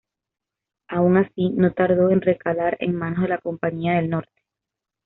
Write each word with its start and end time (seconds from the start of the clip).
Aun 0.87 1.17
así, 1.17 1.51
no 1.51 1.73
tardó 1.73 2.09
en 2.09 2.21
recalar 2.21 2.75
en 2.79 2.95
manos 2.95 3.21
de 3.21 3.27
la 3.27 3.37
Compañía 3.37 3.97
del 3.97 4.09
Norte. 4.09 4.41